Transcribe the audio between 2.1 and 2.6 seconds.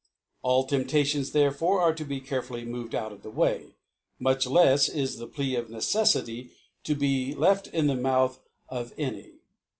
carcr